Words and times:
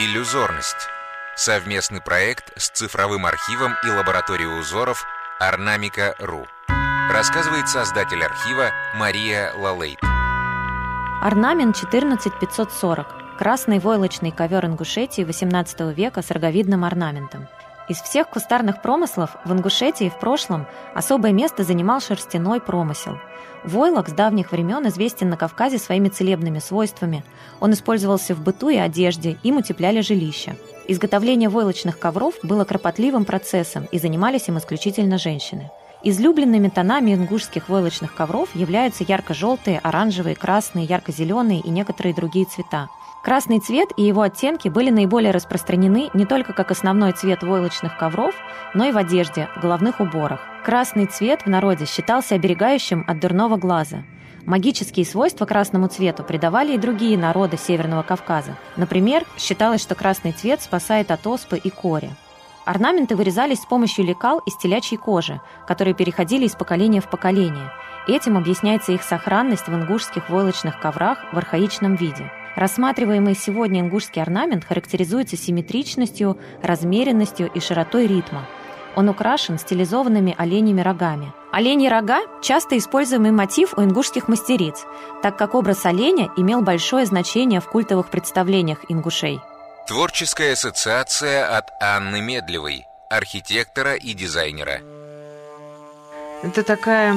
Иллюзорность. 0.00 0.88
Совместный 1.34 2.00
проект 2.00 2.52
с 2.56 2.68
цифровым 2.68 3.26
архивом 3.26 3.74
и 3.84 3.90
лабораторией 3.90 4.60
узоров 4.60 5.04
Орнамика.ру. 5.40 6.46
Рассказывает 7.10 7.68
создатель 7.68 8.22
архива 8.22 8.70
Мария 8.94 9.52
Лалейт. 9.56 9.98
Орнамент 11.20 11.74
14540. 11.74 13.38
Красный 13.38 13.80
войлочный 13.80 14.30
ковер 14.30 14.66
Ингушетии 14.66 15.24
XVIII 15.24 15.92
века 15.92 16.22
с 16.22 16.30
роговидным 16.30 16.84
орнаментом. 16.84 17.48
Из 17.88 18.02
всех 18.02 18.28
кустарных 18.28 18.82
промыслов 18.82 19.36
в 19.46 19.52
Ингушетии 19.52 20.10
в 20.10 20.18
прошлом 20.20 20.66
особое 20.94 21.32
место 21.32 21.64
занимал 21.64 22.00
шерстяной 22.00 22.60
промысел. 22.60 23.18
Войлок 23.64 24.10
с 24.10 24.12
давних 24.12 24.52
времен 24.52 24.86
известен 24.88 25.30
на 25.30 25.38
Кавказе 25.38 25.78
своими 25.78 26.10
целебными 26.10 26.58
свойствами. 26.58 27.24
Он 27.60 27.72
использовался 27.72 28.34
в 28.34 28.42
быту 28.42 28.68
и 28.68 28.76
одежде, 28.76 29.38
им 29.42 29.56
утепляли 29.56 30.02
жилища. 30.02 30.56
Изготовление 30.86 31.48
войлочных 31.48 31.98
ковров 31.98 32.34
было 32.42 32.64
кропотливым 32.64 33.24
процессом 33.24 33.88
и 33.90 33.98
занимались 33.98 34.48
им 34.48 34.58
исключительно 34.58 35.16
женщины. 35.16 35.70
Излюбленными 36.04 36.68
тонами 36.68 37.14
ингушских 37.14 37.68
войлочных 37.68 38.14
ковров 38.14 38.54
являются 38.54 39.02
ярко-желтые, 39.02 39.80
оранжевые, 39.80 40.36
красные, 40.36 40.84
ярко-зеленые 40.84 41.60
и 41.60 41.70
некоторые 41.70 42.14
другие 42.14 42.46
цвета. 42.46 42.88
Красный 43.22 43.58
цвет 43.58 43.90
и 43.96 44.02
его 44.02 44.22
оттенки 44.22 44.68
были 44.68 44.90
наиболее 44.90 45.32
распространены 45.32 46.10
не 46.14 46.24
только 46.24 46.52
как 46.52 46.70
основной 46.70 47.12
цвет 47.12 47.42
войлочных 47.42 47.98
ковров, 47.98 48.34
но 48.74 48.84
и 48.84 48.92
в 48.92 48.96
одежде, 48.96 49.48
головных 49.60 50.00
уборах. 50.00 50.40
Красный 50.64 51.06
цвет 51.06 51.42
в 51.42 51.46
народе 51.48 51.84
считался 51.84 52.36
оберегающим 52.36 53.04
от 53.06 53.20
дурного 53.20 53.56
глаза. 53.56 54.04
Магические 54.46 55.04
свойства 55.04 55.44
красному 55.44 55.88
цвету 55.88 56.22
придавали 56.22 56.74
и 56.74 56.78
другие 56.78 57.18
народы 57.18 57.58
Северного 57.58 58.02
Кавказа. 58.02 58.56
Например, 58.76 59.24
считалось, 59.36 59.82
что 59.82 59.94
красный 59.94 60.32
цвет 60.32 60.62
спасает 60.62 61.10
от 61.10 61.26
оспы 61.26 61.58
и 61.58 61.68
кори. 61.68 62.10
Орнаменты 62.64 63.16
вырезались 63.16 63.60
с 63.60 63.66
помощью 63.66 64.04
лекал 64.04 64.38
из 64.40 64.56
телячьей 64.56 64.98
кожи, 64.98 65.40
которые 65.66 65.94
переходили 65.94 66.46
из 66.46 66.54
поколения 66.54 67.00
в 67.00 67.10
поколение. 67.10 67.70
Этим 68.06 68.38
объясняется 68.38 68.92
их 68.92 69.02
сохранность 69.02 69.68
в 69.68 69.74
ингушских 69.74 70.30
войлочных 70.30 70.80
коврах 70.80 71.18
в 71.32 71.36
архаичном 71.36 71.96
виде. 71.96 72.30
Рассматриваемый 72.56 73.34
сегодня 73.34 73.80
ингушский 73.80 74.20
орнамент 74.20 74.64
характеризуется 74.64 75.36
симметричностью, 75.36 76.38
размеренностью 76.62 77.50
и 77.52 77.60
широтой 77.60 78.06
ритма. 78.06 78.46
Он 78.96 79.08
украшен 79.08 79.58
стилизованными 79.58 80.34
оленьими 80.36 80.80
рогами. 80.80 81.32
Оленьи 81.52 81.88
рога– 81.88 82.20
часто 82.42 82.76
используемый 82.76 83.30
мотив 83.30 83.74
у 83.78 83.82
ингушских 83.82 84.28
мастериц, 84.28 84.84
так 85.22 85.38
как 85.38 85.54
образ 85.54 85.86
оленя 85.86 86.30
имел 86.36 86.62
большое 86.62 87.06
значение 87.06 87.60
в 87.60 87.68
культовых 87.68 88.10
представлениях 88.10 88.80
ингушей. 88.88 89.40
Творческая 89.86 90.52
ассоциация 90.52 91.56
от 91.56 91.70
Анны 91.80 92.20
Медлевой, 92.20 92.84
архитектора 93.08 93.94
и 93.94 94.14
дизайнера. 94.14 94.80
Это 96.42 96.62
такая 96.62 97.16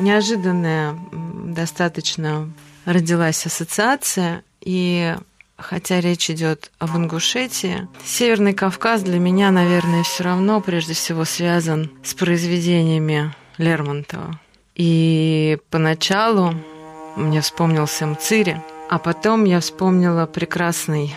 неожиданная 0.00 0.96
достаточно 1.12 2.50
родилась 2.86 3.44
ассоциация, 3.44 4.42
и 4.60 5.14
хотя 5.56 6.00
речь 6.00 6.30
идет 6.30 6.70
об 6.78 6.96
Ингушетии, 6.96 7.88
Северный 8.04 8.54
Кавказ 8.54 9.02
для 9.02 9.18
меня, 9.18 9.50
наверное, 9.50 10.02
все 10.02 10.24
равно 10.24 10.60
прежде 10.60 10.94
всего 10.94 11.24
связан 11.24 11.90
с 12.02 12.14
произведениями 12.14 13.34
Лермонтова. 13.58 14.40
И 14.74 15.58
поначалу 15.70 16.54
мне 17.16 17.40
вспомнился 17.40 18.06
Мцири, 18.06 18.62
а 18.88 18.98
потом 18.98 19.44
я 19.44 19.60
вспомнила 19.60 20.26
прекрасный 20.26 21.14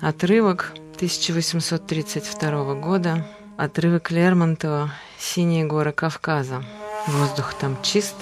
Отрывок 0.00 0.72
1832 0.96 2.74
года. 2.74 3.26
Отрывок 3.56 4.10
Лермонтова 4.10 4.92
«Синие 5.18 5.64
горы 5.64 5.92
Кавказа». 5.92 6.62
Воздух 7.06 7.54
там 7.54 7.80
чист, 7.82 8.16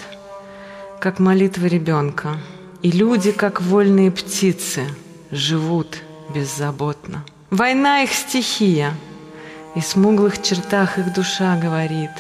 как 1.01 1.19
молитва 1.19 1.67
ребенка. 1.67 2.39
И 2.85 2.93
люди, 2.93 3.33
как 3.33 3.61
вольные 3.61 4.13
птицы, 4.13 4.87
живут 5.33 5.99
беззаботно. 6.33 7.25
Война 7.51 8.03
их 8.05 8.13
стихия, 8.13 8.95
и 9.75 9.81
в 9.81 9.85
смуглых 9.85 10.41
чертах 10.41 10.99
их 10.99 11.13
душа 11.13 11.59
говорит. 11.59 12.13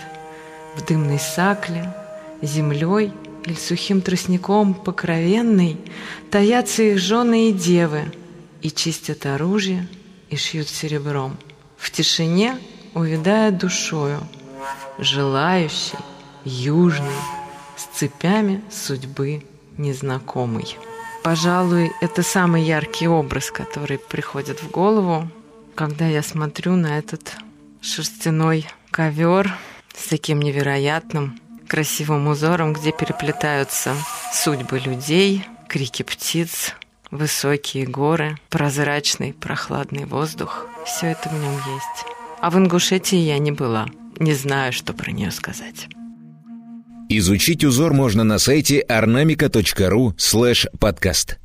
В 0.74 0.84
дымной 0.84 1.20
сакле, 1.20 1.94
землей 2.42 3.12
или 3.44 3.54
сухим 3.54 4.00
тростником 4.00 4.74
покровенной 4.74 5.76
таятся 6.32 6.82
их 6.82 6.98
жены 6.98 7.50
и 7.50 7.52
девы– 7.52 8.12
и 8.64 8.70
чистят 8.70 9.26
оружие, 9.26 9.86
и 10.30 10.36
шьют 10.36 10.68
серебром. 10.68 11.36
В 11.76 11.90
тишине 11.90 12.56
увядая 12.94 13.50
душою, 13.50 14.26
желающий, 14.98 15.98
южный, 16.46 17.20
с 17.76 17.84
цепями 17.94 18.64
судьбы 18.70 19.44
незнакомый. 19.78 20.76
Пожалуй, 21.22 21.92
это 22.00 22.22
самый 22.22 22.62
яркий 22.62 23.08
образ, 23.08 23.50
который 23.50 23.98
приходит 23.98 24.62
в 24.62 24.70
голову, 24.70 25.28
когда 25.74 26.06
я 26.06 26.22
смотрю 26.22 26.76
на 26.76 26.98
этот 26.98 27.36
шерстяной 27.80 28.66
ковер 28.90 29.56
с 29.96 30.08
таким 30.08 30.40
невероятным 30.40 31.40
красивым 31.68 32.28
узором, 32.28 32.72
где 32.72 32.92
переплетаются 32.92 33.94
судьбы 34.32 34.78
людей, 34.78 35.46
крики 35.68 36.02
птиц, 36.02 36.74
высокие 37.10 37.86
горы, 37.86 38.38
прозрачный 38.50 39.32
прохладный 39.32 40.04
воздух. 40.04 40.66
Все 40.84 41.06
это 41.06 41.28
в 41.28 41.32
нем 41.32 41.54
есть. 41.54 42.06
А 42.40 42.50
в 42.50 42.58
Ингушетии 42.58 43.16
я 43.16 43.38
не 43.38 43.52
была. 43.52 43.86
Не 44.18 44.34
знаю, 44.34 44.72
что 44.72 44.92
про 44.92 45.10
нее 45.10 45.30
сказать. 45.30 45.88
Изучить 47.16 47.62
узор 47.64 47.92
можно 47.92 48.24
на 48.24 48.40
сайте 48.40 48.84
ornamica.ru 48.88 50.14
подкаст. 50.80 51.38